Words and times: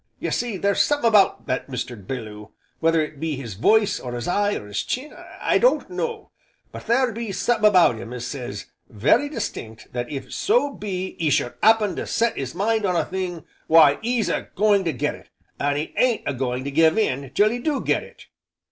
Ye 0.19 0.31
see, 0.31 0.57
there's 0.57 0.81
summat 0.81 1.05
about 1.05 1.45
Mr. 1.45 1.95
Belloo, 1.95 2.47
whether 2.79 3.01
it 3.03 3.19
be 3.19 3.35
his 3.35 3.53
voice, 3.53 3.99
or 3.99 4.13
his 4.13 4.27
eye, 4.27 4.55
or 4.55 4.65
his 4.65 4.81
chin, 4.81 5.13
I 5.39 5.59
don't 5.59 5.91
know, 5.91 6.31
but 6.71 6.87
there 6.87 7.11
be 7.11 7.31
summat 7.31 7.65
about 7.67 7.99
him 7.99 8.11
as 8.11 8.25
says, 8.25 8.65
very 8.89 9.29
distinct 9.29 9.93
that 9.93 10.11
if 10.11 10.33
so 10.33 10.73
be 10.73 11.09
'e 11.19 11.29
should 11.29 11.53
'appen 11.61 11.95
to 11.97 12.07
set 12.07 12.35
'is 12.35 12.55
mind 12.55 12.83
on 12.83 12.95
a 12.95 13.05
thing, 13.05 13.45
why 13.67 13.99
'e's 14.01 14.27
a 14.27 14.49
going 14.55 14.85
to 14.85 14.91
get 14.91 15.13
it, 15.13 15.29
an' 15.59 15.77
'e 15.77 15.93
ain't 15.95 16.23
a 16.25 16.33
going 16.33 16.63
to 16.63 16.71
give 16.71 16.97
in 16.97 17.29
till 17.35 17.51
'e 17.51 17.59
do 17.59 17.79
get 17.79 18.01
it. 18.01 18.25